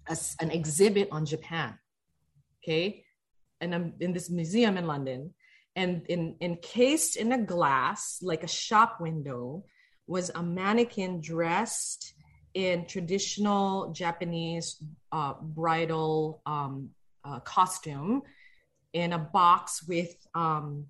[0.09, 1.79] a, an exhibit on Japan.
[2.63, 3.05] Okay,
[3.61, 5.35] and I'm in this museum in London,
[5.77, 9.65] and in encased in a glass like a shop window
[10.07, 12.15] was a mannequin dressed
[12.55, 16.91] in traditional Japanese uh, bridal um,
[17.25, 18.23] uh, costume
[18.93, 20.87] in a box with um,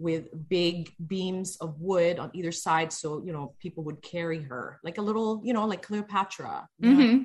[0.00, 4.80] with big beams of wood on either side so you know people would carry her
[4.82, 7.22] like a little you know like cleopatra mm-hmm.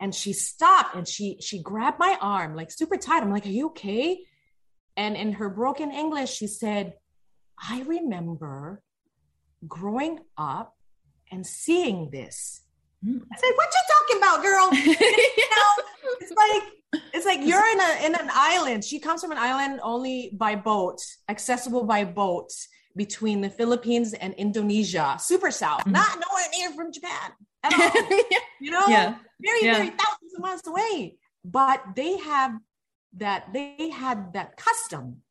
[0.00, 3.22] and she stopped and she she grabbed my arm like super tight.
[3.22, 4.20] I'm like are you okay?
[4.96, 6.94] And in her broken english she said
[7.58, 8.82] i remember
[9.66, 10.74] growing up
[11.30, 12.62] and seeing this.
[13.04, 13.20] Mm.
[13.32, 14.70] i said what you talking about girl?
[15.36, 15.84] You know?
[16.20, 16.62] It's like
[17.12, 18.84] it's like you're in a in an island.
[18.84, 22.52] She comes from an island only by boat, accessible by boat
[22.96, 25.92] between the Philippines and Indonesia, super south, mm-hmm.
[25.92, 27.32] not nowhere near from Japan
[27.62, 28.20] at all.
[28.60, 29.16] you know, yeah.
[29.40, 29.74] very yeah.
[29.76, 31.16] very thousands of miles away.
[31.44, 32.58] But they have
[33.18, 33.52] that.
[33.52, 35.22] They had that custom.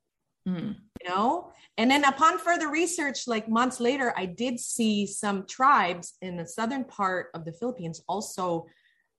[0.47, 0.75] Mm.
[1.01, 6.13] You know, and then upon further research, like months later, I did see some tribes
[6.21, 8.67] in the southern part of the Philippines also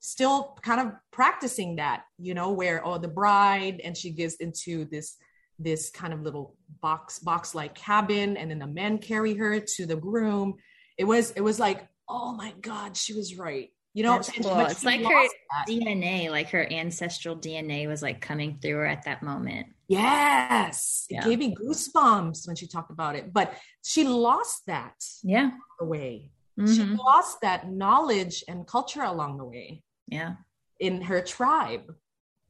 [0.01, 4.85] still kind of practicing that, you know, where oh the bride and she gets into
[4.87, 5.17] this
[5.59, 9.87] this kind of little box box like cabin and then the men carry her to
[9.87, 10.55] the groom.
[10.99, 13.71] It was it was like, oh my God, she was right.
[13.95, 14.61] You know, cool.
[14.61, 15.67] it's like her that.
[15.67, 19.69] DNA, like her ancestral DNA was like coming through her at that moment.
[19.89, 21.07] Yes.
[21.09, 21.21] Yeah.
[21.21, 23.33] It gave me goosebumps when she talked about it.
[23.33, 25.53] But she lost that Yeah.
[25.79, 26.31] the way.
[26.59, 26.97] She mm-hmm.
[26.97, 30.35] lost that knowledge and culture along the way Yeah.
[30.79, 31.95] in her tribe.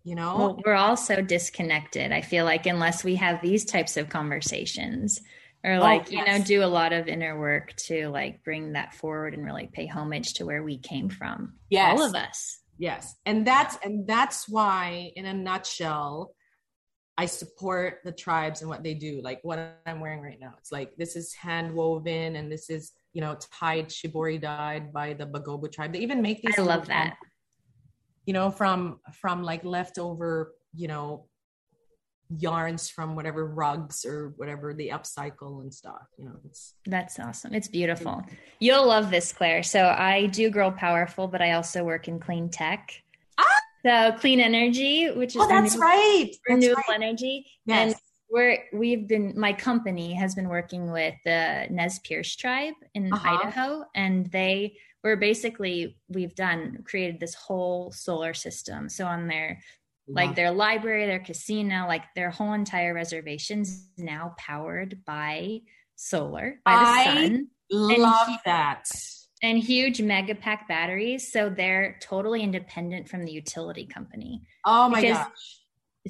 [0.05, 0.37] You know?
[0.37, 2.13] Well, we're all so disconnected.
[2.13, 5.21] I feel like unless we have these types of conversations
[5.65, 8.75] or oh, like, you know, Oh, do a lot of inner work to like bring
[8.75, 11.55] that forward and really pay homage to where we came from.
[11.71, 11.99] Yes.
[11.99, 12.61] All of us.
[12.79, 13.17] Yes.
[13.25, 16.35] And that's and that's why in a nutshell
[17.19, 19.21] I support the tribes and what they do.
[19.25, 20.55] Like what I'm wearing right now.
[20.59, 25.15] It's like this is hand woven and this is, you know, tied shibori dyed by
[25.15, 25.95] the Bagobo tribe.
[25.95, 27.17] They even make these I love that.
[28.27, 31.27] You know, from from like leftover, you know,
[32.39, 36.03] yarns from whatever rugs or whatever they upcycle and stuff.
[36.19, 37.55] You know, it's That's awesome.
[37.55, 38.25] It's beautiful.
[38.59, 39.63] You'll love this, Claire.
[39.63, 42.93] So I do Girl Powerful, but I also work in clean tech.
[43.85, 46.27] So clean energy, which is Oh, that's right.
[46.29, 47.01] That's renewable right.
[47.01, 47.47] energy.
[47.67, 47.93] Yes.
[47.93, 53.13] And we're we've been my company has been working with the Nez Perce tribe in
[53.13, 53.39] Uh-huh.
[53.41, 58.89] Idaho, and they were basically we've done created this whole solar system.
[58.89, 59.61] So on their
[60.09, 65.61] like their library, their casino, like their whole entire reservations now powered by
[65.97, 68.85] solar by the I sun love he- that.
[69.43, 71.33] and huge mega pack batteries.
[71.33, 74.43] So they're totally independent from the utility company.
[74.65, 75.61] Oh my Because- gosh.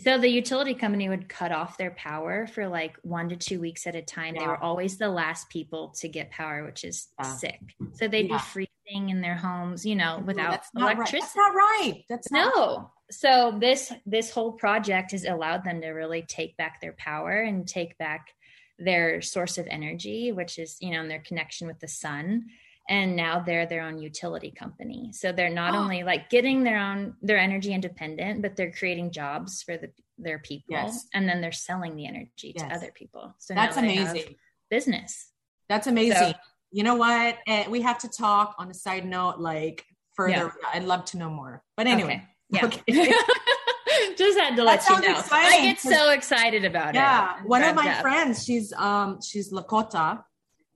[0.04, 3.86] So the utility company would cut off their power for like one to two weeks
[3.86, 4.34] at a time.
[4.38, 7.32] They were always the last people to get power, which is Yeah.
[7.36, 7.60] sick.
[7.94, 8.36] So they'd Yeah.
[8.36, 8.42] be
[8.86, 10.96] freezing in their homes, you know, without that's not right.
[10.96, 11.20] electricity.
[11.20, 12.04] That's not right.
[12.08, 12.90] That's not No.
[13.10, 17.66] So this this whole project has allowed them to really take back their power and
[17.66, 18.32] take back
[18.78, 22.46] their source of energy, which is, you know, and their connection with the sun.
[22.88, 25.10] And now they're their own utility company.
[25.12, 25.78] So they're not Oh.
[25.78, 30.38] only like getting their own their energy independent, but they're creating jobs for the their
[30.38, 30.66] people.
[30.70, 31.06] Yes.
[31.12, 33.34] And then they're selling the energy to other people.
[33.38, 34.36] So That's amazing.
[34.70, 35.30] Business.
[35.68, 36.32] That's amazing.
[36.32, 36.38] So-
[36.76, 37.38] you know what?
[37.46, 39.82] And we have to talk on a side note, like
[40.14, 40.34] further.
[40.34, 40.50] Yeah.
[40.74, 41.62] I'd love to know more.
[41.74, 42.22] But anyway,
[42.54, 42.82] Okay.
[42.86, 43.00] Yeah.
[43.00, 43.12] Okay.
[44.18, 45.22] Just had to That let you know.
[45.32, 46.98] I get so excited about it.
[46.98, 47.40] yeah.
[47.44, 48.02] One of my up.
[48.02, 50.22] friends, she's um she's Lakota,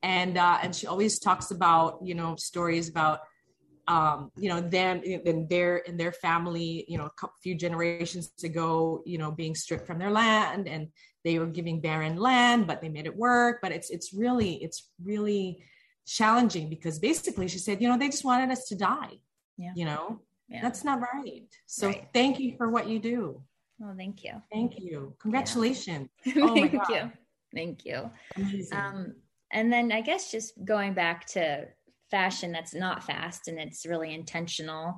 [0.02, 3.20] and uh, and she always talks about you know stories about
[3.86, 8.32] um you know them in their in their family you know a couple, few generations
[8.42, 10.88] ago you know being stripped from their land and
[11.24, 14.90] they were giving barren land but they made it work but it's it's really it's
[15.02, 15.64] really
[16.06, 19.18] challenging because basically she said you know they just wanted us to die
[19.56, 19.72] Yeah.
[19.76, 20.62] you know Yeah.
[20.62, 22.08] that's not right so Right.
[22.12, 23.42] thank you for what you do
[23.78, 24.42] well, thank you.
[24.52, 27.12] thank you congratulations Oh my thank you.
[27.52, 28.08] Thank you.
[28.36, 28.78] Amazing.
[28.78, 29.14] Um,
[29.52, 31.66] and then I guess just going back to
[32.08, 34.96] fashion that's not fast and it's really intentional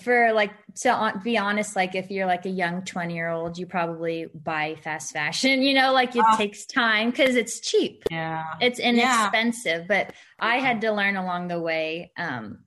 [0.00, 3.66] for like to be honest like if you're like a young 20 year old you
[3.66, 6.36] probably buy fast fashion you know like it Ah.
[6.36, 8.88] takes time because it's cheap yeah it's Yeah.
[8.88, 12.60] inexpensive but i had to learn along the way um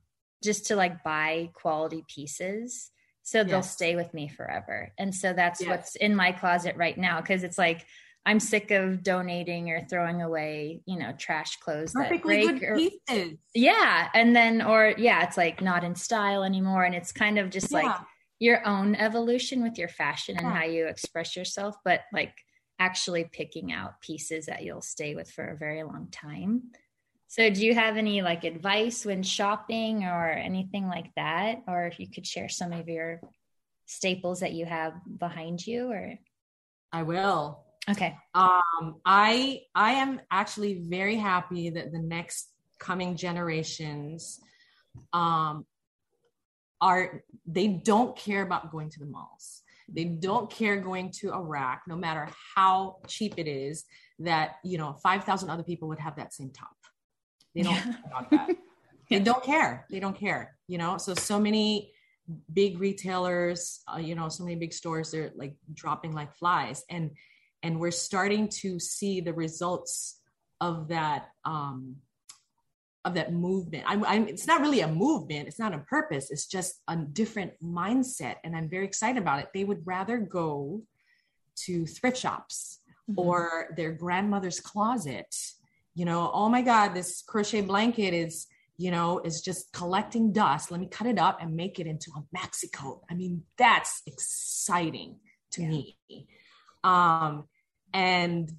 [0.43, 2.91] just to like buy quality pieces
[3.23, 5.69] so they'll stay with me forever and so that's Yes.
[5.69, 7.83] what's in my closet right now because it's like
[8.25, 12.67] i'm sick of donating or throwing away you know trash clothes that perfectly break good
[12.67, 17.11] or, pieces yeah and then or yeah it's like not in style anymore and it's
[17.11, 17.95] kind of just like
[18.39, 20.55] your own evolution with your fashion and Yeah.
[20.55, 22.33] how you express yourself, but like
[22.79, 26.71] actually picking out pieces that you'll stay with for a very long time.
[27.27, 31.63] So, do you have any like advice when shopping or anything like that?
[31.67, 33.19] Or if you could share some of your
[33.85, 36.13] staples that you have behind you or
[36.91, 38.15] i will okay.
[38.33, 44.39] um i i am actually very happy that the next coming generations
[45.13, 45.65] um
[46.81, 49.63] are they don't care about going to the malls.
[49.89, 53.85] They don't care going to iraq no matter how cheap it is
[54.19, 56.75] that you know 5000 other people would have that same top.
[57.55, 57.83] They don't Yeah.
[57.83, 58.49] care about that.
[59.09, 59.85] They don't care.
[59.89, 60.97] They don't care you know?
[60.97, 61.93] So so many
[62.53, 66.83] big retailers uh, you know so many big stores they're like dropping like flies.
[66.89, 67.11] And
[67.63, 70.19] and we're starting to see the results
[70.61, 71.97] of that um
[73.05, 73.83] of that movement.
[73.87, 75.47] I'm, I'm it's not really a movement.
[75.47, 76.29] It's not a purpose.
[76.29, 79.47] It's just a different mindset and i'm very excited about it.
[79.53, 80.81] They would rather go
[81.65, 83.17] to thrift shops Mhm.
[83.17, 85.33] or their grandmother's closet.
[85.95, 90.69] You know oh my god this crochet blanket is you know is just collecting dust.
[90.71, 93.03] Let me cut it up and make it into a maxi coat.
[93.09, 95.19] I mean that's exciting
[95.51, 95.69] to Yeah.
[95.69, 95.97] me
[96.87, 97.43] um
[97.93, 98.51] and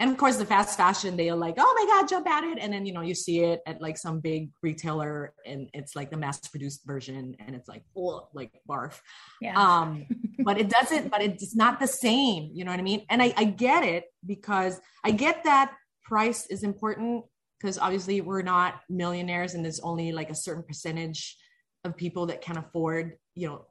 [0.00, 2.58] and of course the fast fashion they're like oh my god jump at it.
[2.60, 6.10] And then you know you see it at like some big retailer and it's like
[6.10, 9.00] the mass produced version and it's like oh like barf.
[9.40, 9.60] Yeah.
[9.60, 10.06] um
[10.40, 12.50] but it doesn't but it's not the same.
[12.52, 13.04] You know what i mean?
[13.10, 17.24] And i i get it because i get that price is important
[17.60, 21.36] because obviously we're not millionaires and there's only like a certain percentage
[21.84, 23.66] of people that can afford you know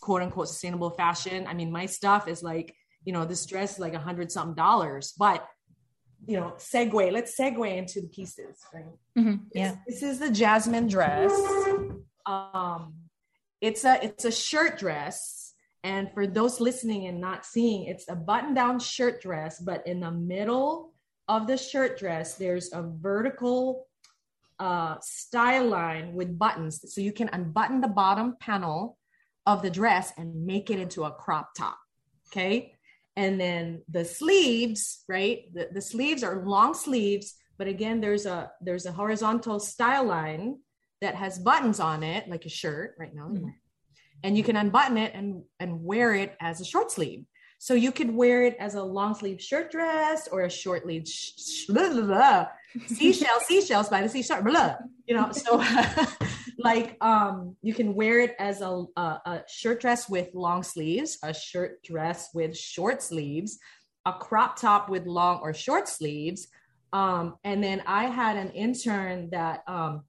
[0.00, 1.46] quote unquote sustainable fashion.
[1.46, 4.54] I mean my stuff is like you know this dress is like a hundred something
[4.54, 5.46] dollars but
[6.26, 8.84] you know segue let's segue into the pieces right?
[9.18, 9.40] Mhm.
[9.54, 9.76] Yeah.
[9.86, 11.32] this is the jasmine dress.
[12.26, 12.94] Um
[13.60, 15.54] it's a it's a shirt dress.
[15.82, 20.00] And for those listening and not seeing it's a button down shirt dress but in
[20.00, 20.92] the middle
[21.26, 23.86] of the shirt dress there's a vertical
[24.58, 26.84] uh style line with buttons.
[26.92, 28.98] So you can unbutton the bottom panel
[29.46, 31.78] of the dress and make it into a crop top.
[32.28, 32.74] Okay
[33.16, 38.50] and then the sleeves right the, the sleeves are long sleeves but again there's a
[38.60, 40.56] there's a horizontal style line
[41.00, 43.52] that has buttons on it like a shirt right now Mhm.
[44.22, 47.24] and you can unbutton it and and wear it as a short sleeve
[47.58, 51.06] so you could wear it as a long sleeve shirt dress or a short sleeve
[51.06, 52.46] sh- sh- blah, blah, blah.
[52.86, 55.62] seashell seashells by the seashore blah, you know so
[56.62, 61.18] like um you can wear it as a, a a shirt dress with long sleeves
[61.22, 63.58] a shirt dress with short sleeves
[64.06, 66.48] a crop top with long or short sleeves.
[66.92, 70.02] Um and then i had an intern that um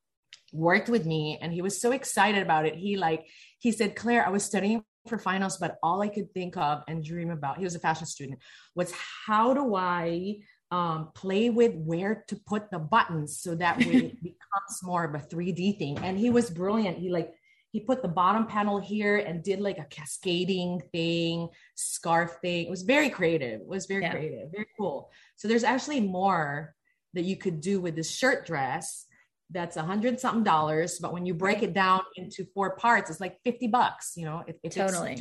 [0.53, 2.75] worked with me and he was so excited about it.
[2.75, 3.25] He like
[3.59, 7.03] he said claire i was studying for finals but all i could think of and
[7.03, 8.39] dream about he was a fashion student
[8.75, 8.93] was
[9.25, 10.35] how do i
[10.71, 15.13] um, play with where to put the buttons so that way it becomes more of
[15.15, 17.33] a 3d thing and he was brilliant he like
[17.71, 22.69] he put the bottom panel here and did like a cascading thing scarf thing it
[22.69, 24.11] was very creative it was very Yeah.
[24.11, 26.73] creative very cool so there's actually more
[27.13, 29.05] that you could do with this shirt dress
[29.49, 33.19] that's a hundred something dollars but when you break it down into four parts it's
[33.19, 35.15] like 50 bucks you know if, if Totally.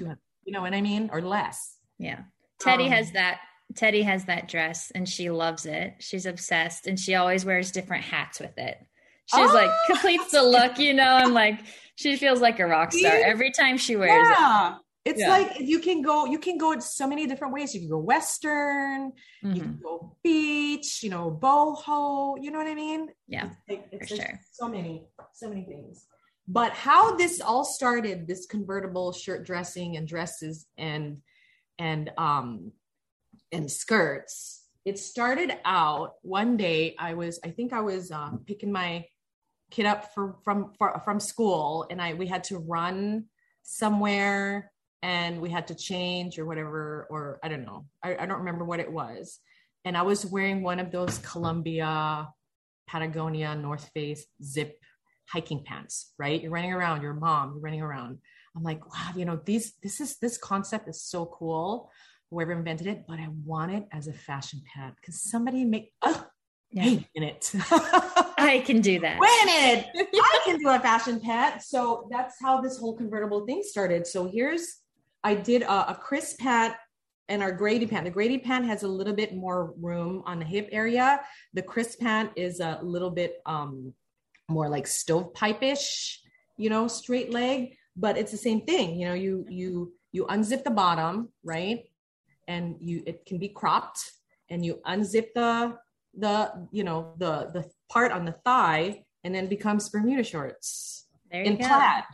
[0.44, 2.20] you know what i mean or less Yeah.
[2.60, 3.40] Teddy Um, has that.
[3.76, 5.94] Teddy has that dress and she loves it.
[6.00, 8.78] She's obsessed and she always wears different hats with it.
[9.26, 9.54] She's Oh!
[9.54, 11.04] like completes the look, you know.
[11.14, 11.61] I'm like,
[11.94, 14.35] she feels like a rock star every time she wears it.
[14.38, 15.30] yeah it's Yeah.
[15.30, 17.98] like you can go you can go in so many different ways you can go
[17.98, 19.56] western you Mhm.
[19.62, 24.11] can go beach you know boho you know what i mean Yeah, It's like- it's
[24.11, 24.40] for just sure.
[24.52, 26.06] so many so many things
[26.48, 31.22] but how this all started this convertible shirt dressing and dresses and
[31.78, 32.72] and um
[33.52, 34.64] and skirts.
[34.84, 39.04] It started out one day i was i think i was um, picking my
[39.70, 40.72] kid up for, from
[41.04, 43.26] from school and i we had to run
[43.62, 47.86] somewhere and we had to change or whatever or i don't know.
[48.02, 49.38] I, I don't remember what it was.
[49.84, 52.28] And i was wearing one of those columbia
[52.88, 54.76] patagonia north face zip
[55.28, 56.42] hiking pants right?
[56.42, 58.18] You're running around your mom you're running around.
[58.56, 61.90] I'm like wow you know these this is this concept is so cool
[62.30, 66.26] whoever invented it but i want it as a fashion pant because somebody make oh,
[66.70, 66.84] Yeah.
[66.84, 67.52] wait a minute
[68.38, 69.18] I can do that.
[69.18, 71.62] wait a minute I can do a fashion pant.
[71.62, 74.06] So that's how this whole convertible thing started.
[74.06, 74.78] So here's,
[75.22, 76.74] I did a, a crisp pant
[77.28, 78.04] and our Grady pant.
[78.06, 81.20] The Grady pant has a little bit more room on the hip area.
[81.52, 83.92] The crisp pant is a little bit um,
[84.48, 86.20] more like stovepipe-ish,
[86.56, 88.98] you know, straight leg, but it's the same thing.
[88.98, 91.80] You know, you, you, you unzip the bottom, right?
[92.48, 93.98] And you, it can be cropped
[94.48, 95.76] and you unzip the,
[96.16, 101.44] the, you know, the, the part on the thigh and then becomes Bermuda shorts There
[101.44, 102.05] you in plaid,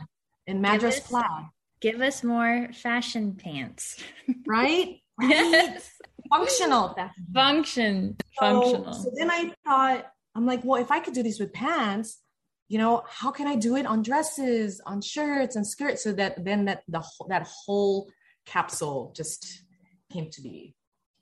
[0.45, 1.45] in madras us- plaid,
[1.79, 4.03] Give us more fashion pants.
[4.47, 4.99] right?
[5.21, 5.91] yes.
[6.29, 6.93] Functional.
[6.97, 8.17] That's Function.
[8.39, 8.93] so, Functional.
[8.93, 12.19] so then I thought, I'm like, well, if I could do these with pants,
[12.67, 16.03] you know, how can I do it on dresses, on shirts and skirts?
[16.03, 18.09] So that then that the that whole
[18.45, 19.63] capsule just
[20.11, 20.75] came to be.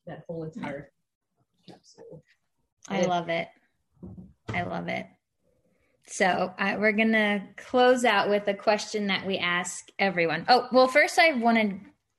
[0.07, 0.91] That whole entire
[1.67, 2.23] capsule.
[2.87, 3.47] I love it.
[4.49, 5.07] I love it.
[6.07, 10.45] So I, we're to close out with a question that we ask everyone.
[10.47, 11.57] Oh, well, first I want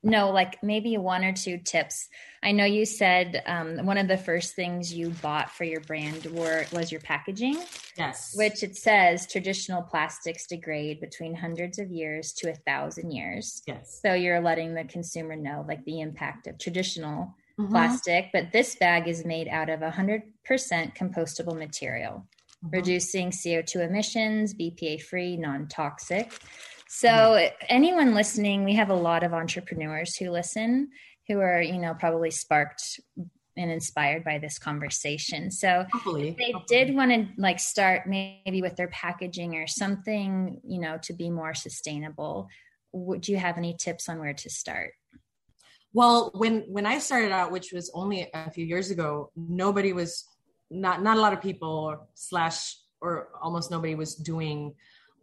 [0.03, 2.09] know like maybe one or two tips.
[2.43, 6.27] I know you said um, one of the first things you bought for your brand
[6.27, 7.59] were was your packaging,
[7.97, 8.35] Yes.
[8.37, 13.63] which it says traditional plastics degrade between hundreds of years to a thousand years.
[13.67, 14.01] yes.
[14.03, 17.71] So you're letting the consumer know like the impact of traditional Mhm.
[17.71, 22.27] plastic, but this bag is made out of 100% compostable material,
[22.63, 22.71] Mhm.
[22.73, 26.39] reducing CO2 emissions, BPA free, non toxic.
[26.89, 30.91] So, anyone listening, we have a lot of entrepreneurs who listen
[31.29, 33.01] who are, you know, probably sparked
[33.57, 35.51] and inspired by this conversation.
[35.51, 36.85] So Hopefully, they hopefully.
[36.85, 41.31] did want to like start maybe with their packaging or something, you know, to be
[41.31, 42.49] more sustainable,
[42.93, 44.93] would you have any tips on where to start?
[45.93, 50.27] Well, when when I started out, which was only a few years ago, nobody was
[50.71, 54.75] not not a lot of people slash or almost nobody was doing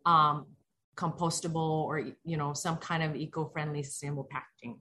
[0.05, 0.47] um,
[0.95, 4.79] compostable or you know some kind of eco-friendly sustainable packaging.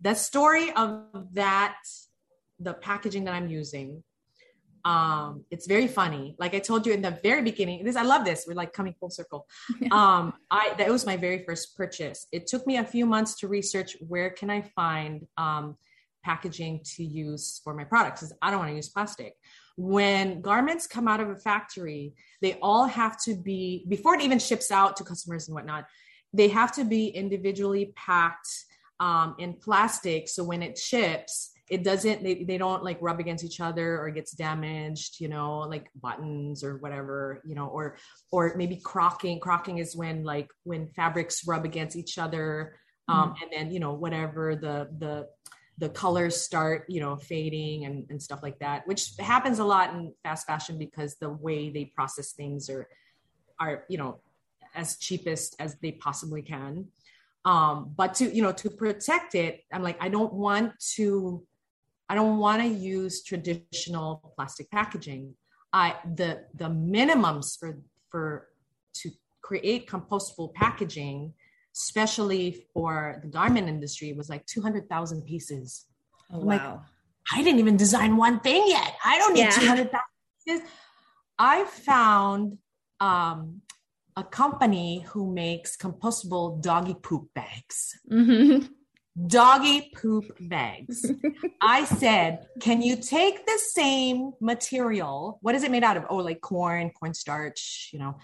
[0.00, 1.78] The story of that,
[2.58, 4.02] the packaging that I'm using,
[4.84, 6.36] um, it's very funny.
[6.38, 8.44] Like I told you in the very beginning, this I love this.
[8.46, 9.46] We're like coming full circle.
[9.90, 12.26] Um, I that was my very first purchase.
[12.32, 15.76] It took me a few months to research where can I find um,
[16.24, 19.34] packaging to use for my products because I don't want to use plastic.
[19.76, 24.38] When garments come out of a factory, they all have to be before it even
[24.38, 25.86] ships out to customers and whatnot.
[26.32, 28.48] They have to be individually packed
[29.00, 30.28] um, in plastic.
[30.28, 34.10] So when it ships, it doesn't they, they don't like rub against each other or
[34.10, 37.96] gets damaged you know like buttons or whatever you know or
[38.30, 42.76] or maybe crocking crocking is when like when fabrics rub against each other
[43.08, 43.42] um mm.
[43.42, 45.26] and then you know whatever the the
[45.78, 49.92] the colors start you know fading and, and stuff like that which happens a lot
[49.94, 52.88] in fast fashion because the way they process things are
[53.58, 54.20] are you know
[54.74, 56.86] as cheapest as they possibly can
[57.44, 61.44] um but to you know to protect it i'm like i don't want to
[62.08, 65.34] I don't want to use traditional plastic packaging.
[65.72, 67.78] I the the minimums for
[68.10, 68.48] for
[68.94, 69.10] to
[69.42, 71.32] create compostable packaging,
[71.74, 75.86] especially for the garment industry, was like two hundred thousand pieces.
[76.30, 76.44] Oh, wow!
[76.44, 76.62] Like,
[77.32, 78.94] I didn't even design one thing yet.
[79.04, 79.50] I don't need yeah.
[79.50, 80.14] two hundred thousand
[80.46, 80.68] pieces.
[81.38, 82.58] I found
[83.00, 83.62] um,
[84.16, 87.98] a company who makes compostable doggy poop bags.
[88.10, 88.66] Mm-hmm
[89.26, 91.10] doggy poop bags.
[91.60, 95.38] I said, can you take the same material?
[95.40, 96.04] What is it made out of?
[96.10, 98.16] Oh, like corn, cornstarch, you know.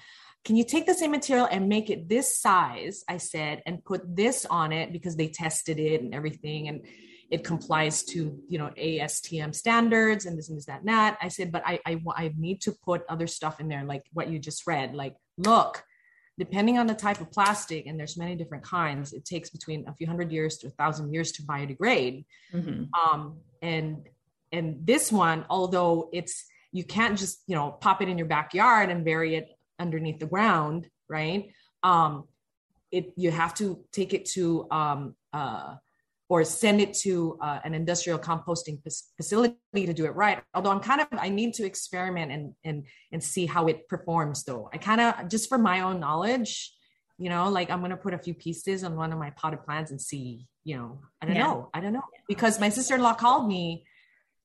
[0.44, 3.04] Can you take the same material and make it this size?
[3.08, 6.68] I said, and put this on it because they tested it and everything.
[6.68, 6.86] And
[7.30, 11.16] it complies to you know ASTM standards and this and this that and that.
[11.22, 14.28] I said, but I, I I need to put other stuff in there, like what
[14.28, 14.94] you just read.
[14.94, 15.84] Like, look,
[16.38, 19.94] depending on the type of plastic, and there's many different kinds, it takes between a
[19.94, 22.24] few hundred years to a thousand years to biodegrade.
[22.52, 22.84] Mm-hmm.
[23.00, 24.08] Um, and
[24.50, 28.90] and this one, although it's you can't just you know pop it in your backyard
[28.90, 29.48] and bury it
[29.80, 31.50] underneath the ground, right?
[31.82, 32.24] Um,
[32.92, 35.74] it you have to take it to um, uh,
[36.28, 38.80] or send it to uh, an industrial composting
[39.16, 40.40] facility to do it right.
[40.54, 44.44] Although I'm kind of I need to experiment and and and see how it performs
[44.44, 44.70] though.
[44.72, 46.72] I kind of just for my own knowledge,
[47.18, 49.90] you know, like I'm gonna put a few pieces on one of my potted plants
[49.90, 51.42] and see, you know, I don't yeah.
[51.42, 53.84] know, I don't know because my sister-in-law called me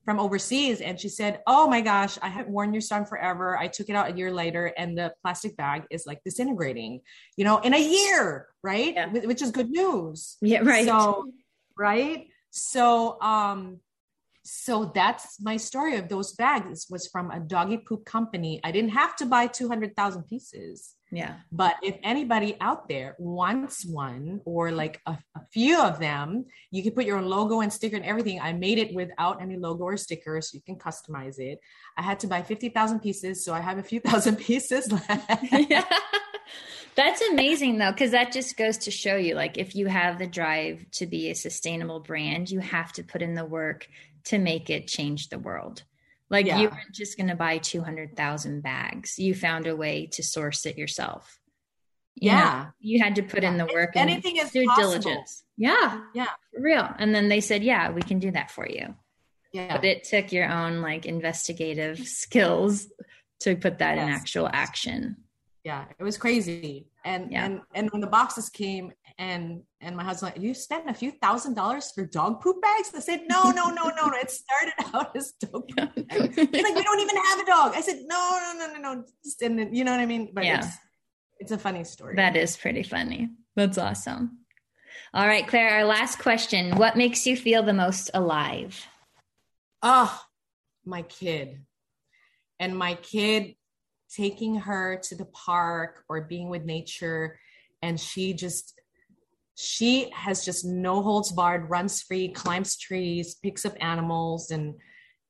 [0.05, 3.57] from overseas and she said, "Oh my gosh, I haven't worn your son forever.
[3.57, 7.01] I took it out a year later and the plastic bag is like disintegrating,
[7.35, 8.93] you know, in a year, right?
[8.93, 9.07] Yeah.
[9.07, 10.37] Which is good news.
[10.41, 10.85] Yeah, right.
[10.85, 11.25] So
[11.77, 12.27] right?
[12.51, 13.79] So um
[14.43, 18.61] so that's my story of those bags was from a doggy poop company.
[18.63, 20.94] I didn't have to buy 200,000 pieces.
[21.11, 21.35] Yeah.
[21.51, 26.83] But if anybody out there wants one or like a, a, few of them, you
[26.83, 28.41] can put your own logo and sticker and everything.
[28.41, 31.59] I made it without any logo or sticker, so you can customize it.
[31.97, 35.43] I had to buy 50,000 pieces, so I have a few thousand pieces left.
[35.51, 35.85] yeah.
[36.95, 40.27] That's amazing though, because that just goes to show you like if you have the
[40.27, 43.87] drive to be a sustainable brand, you have to put in the work
[44.25, 45.83] to make it change the world.
[46.29, 46.59] Like yeah.
[46.59, 49.19] you weren't just going to buy 200,000 bags.
[49.19, 51.39] You found a way to source it yourself.
[52.15, 52.63] You yeah.
[52.65, 53.51] Know, you had to put yeah.
[53.51, 53.91] in the work.
[53.95, 54.91] Anything is due possible.
[54.91, 55.43] diligence.
[55.57, 56.01] Yeah.
[56.13, 56.29] Yeah.
[56.57, 56.87] real.
[56.97, 58.95] And then they said, yeah, we can do that for you.
[59.53, 59.75] Yeah.
[59.75, 62.87] But it took your own like investigative skills
[63.41, 64.07] to put that yes.
[64.07, 65.17] in actual action
[65.65, 67.43] yeah it was crazy and yeah.
[67.43, 71.11] and and when the boxes came and and my husband like, you spent a few
[71.11, 72.91] thousand dollars for dog poop bags?
[72.95, 74.17] I said no no no no no.
[74.17, 76.35] It started out as dog poop bags.
[76.35, 77.73] He's like we don't even have a dog.
[77.75, 79.03] I said no no no no no.
[79.23, 80.31] Just, and then, you know what i mean?
[80.33, 80.59] But yeah.
[80.59, 80.77] it's
[81.39, 82.15] it's a funny story.
[82.15, 83.29] That is pretty funny.
[83.55, 84.39] That's awesome.
[85.13, 86.75] All right claire our last question.
[86.75, 88.85] What makes you feel the most alive?
[89.81, 90.21] Oh
[90.83, 91.61] my kid.
[92.59, 93.55] And my kid
[94.13, 97.37] taking her to the park or being with nature
[97.81, 98.74] and she just
[99.55, 104.75] she has just no holds barred runs free climbs trees picks up animals and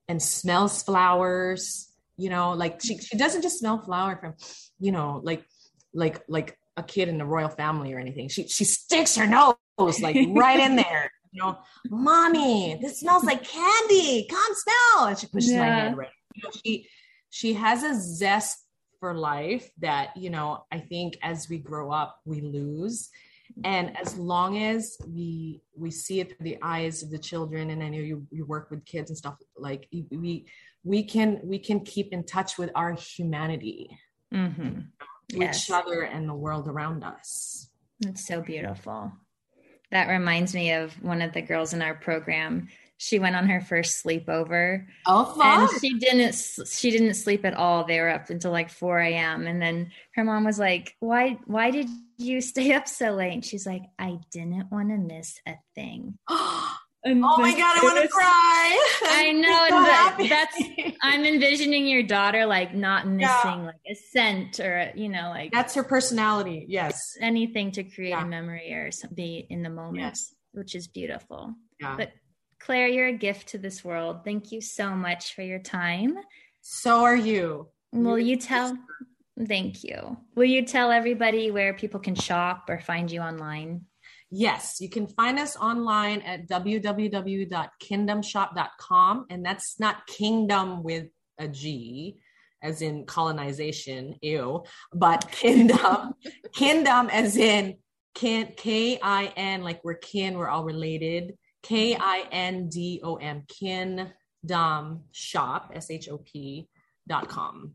[0.07, 4.33] and smells flowers you know like she, she doesn't just smell flower from
[4.79, 5.45] you know like
[5.93, 10.01] like like a kid in the royal family or anything she she sticks her nose
[10.01, 11.57] like right in there you know,
[11.89, 14.25] mommy, this smells like candy.
[14.29, 15.07] Come smell.
[15.07, 15.75] And she pushes my Yeah.
[15.75, 16.09] head right.
[16.33, 16.87] You know, she
[17.29, 18.57] she has a zest
[19.01, 23.09] for life that, you know, I think as we grow up, we lose.
[23.63, 27.81] And as long as we we see it through the eyes of the children, and
[27.81, 30.45] I know you you work with kids and stuff like we
[30.83, 33.97] we can we can keep in touch with our humanity,
[34.33, 34.79] Mm-hmm.
[35.33, 35.65] with Yes.
[35.69, 37.69] each other and the world around us.
[38.05, 39.11] It's so beautiful.
[39.91, 42.67] That reminds me of one of the girls in our program.
[42.97, 46.33] She went on her first sleepover Oh, and she didn't
[46.69, 47.83] she didn't sleep at all.
[47.83, 49.47] They were up until like 4 a.m.
[49.47, 51.87] And then her mom was like, Why why did
[52.17, 53.33] you stay up so late?
[53.33, 56.17] And she's like, I didn't want to miss a thing.
[57.07, 58.89] Oh and Oh my god, I want to cry.
[59.03, 63.93] I know, so and that- that's I'm envisioning your daughter like not missing like a
[63.93, 66.65] scent or you know like that's her personality.
[66.67, 67.15] Yes.
[67.21, 68.23] anything to create Yeah.
[68.23, 70.33] a memory or some, be in the moment, Yes.
[70.53, 71.53] which is beautiful.
[71.79, 71.95] Yeah.
[71.95, 72.11] But
[72.59, 74.23] Claire, you're a gift to this world.
[74.23, 76.17] Thank you so much for your time.
[76.61, 77.67] So are you.
[77.91, 78.77] Will You're you tell?
[79.47, 80.17] Thank you.
[80.35, 83.81] Will you tell everybody where people can shop or find you online?
[84.31, 89.25] Yes, you can find us online at www.kindomshop.com.
[89.29, 92.17] And that's not kingdom with a G,
[92.61, 96.13] as in colonization, ew, but kindom,
[96.53, 97.77] kindom as in
[98.15, 101.37] kin, K I N, like we're kin, we're all related.
[101.67, 106.67] K I N D O M, kindom shop, S H O P
[107.07, 107.73] dot com.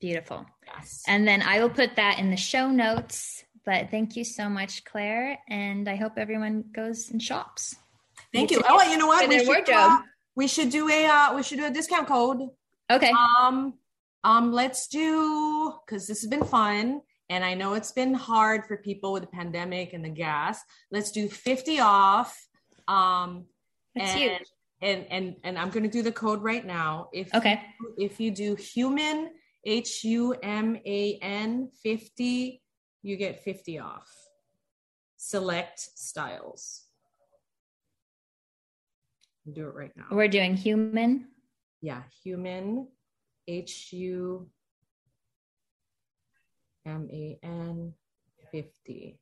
[0.00, 0.44] Beautiful.
[0.66, 1.02] Yes.
[1.06, 3.44] And then I will put that in the show notes.
[3.64, 5.38] But thank you so much, Claire.
[5.48, 7.74] And I hope everyone goes and shops.
[8.32, 8.62] Thank you.
[8.68, 9.28] Oh, you know what?
[9.28, 9.98] We should, uh,
[10.34, 12.48] we should do a uh, we should do a discount code.
[12.90, 13.12] Okay.
[13.40, 13.74] Um,
[14.22, 18.76] um, let's do because this has been fun, and I know it's been hard for
[18.76, 20.60] people with the pandemic and the gas.
[20.90, 22.36] Let's do fifty off.
[22.88, 23.46] Um,
[23.94, 24.48] That's and, huge.
[24.82, 27.08] and and and I'm gonna do the code right now.
[27.12, 27.60] If Okay.
[27.80, 29.30] you, if you do human
[29.64, 32.62] H U M A N fifty,
[33.02, 34.10] you get fifty off.
[35.16, 36.84] Select styles.
[39.52, 40.06] Do it right now.
[40.10, 41.28] We're doing human.
[41.80, 42.88] Yeah, human,
[43.46, 44.48] H U
[46.84, 47.92] M A N
[48.52, 49.18] 50.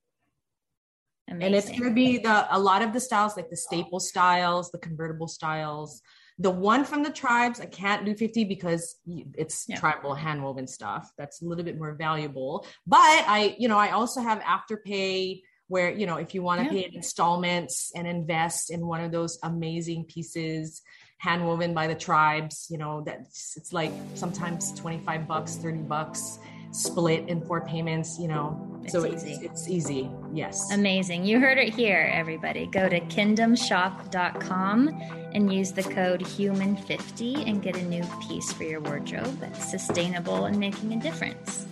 [1.28, 1.46] Amazing.
[1.46, 4.70] And it's going to be the a lot of the styles like the staple styles,
[4.70, 6.02] the convertible styles.
[6.38, 9.78] The one from the tribes, I can't do 50 because it's Yeah.
[9.78, 11.10] tribal handwoven stuff.
[11.16, 12.66] That's a little bit more valuable.
[12.86, 12.98] But
[13.28, 16.72] I, you know, I also have afterpay where, you know, if you want to Yeah.
[16.72, 20.82] pay in installments and invest in one of those amazing pieces
[21.24, 26.38] handwoven by the tribes, you know, that's it's like sometimes 25 bucks, 30 bucks
[26.72, 28.73] split in four payments, you know.
[28.88, 29.44] So It's it's, easy.
[29.46, 30.10] it's easy.
[30.32, 30.72] Yes.
[30.72, 31.24] Amazing.
[31.24, 32.66] You heard it here, everybody.
[32.66, 34.88] Go to kindomshop.com
[35.34, 40.44] and use the code HUMAN50 and get a new piece for your wardrobe that's sustainable
[40.44, 41.66] and making a difference.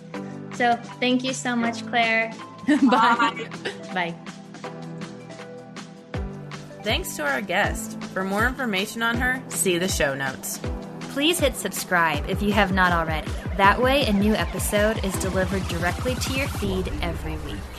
[0.55, 2.31] So, thank you so much, Claire.
[2.67, 3.47] Bye.
[3.93, 4.15] Bye.
[6.83, 8.01] Thanks to our guest.
[8.13, 10.59] For more information on her, see the show notes.
[11.13, 13.29] Please hit subscribe if you have not already.
[13.55, 17.72] That way, a new episode is delivered directly to your feed every week.